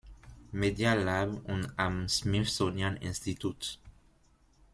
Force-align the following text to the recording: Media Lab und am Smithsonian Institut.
Media 0.51 0.95
Lab 0.95 1.45
und 1.47 1.73
am 1.77 2.09
Smithsonian 2.09 2.97
Institut. 2.97 3.77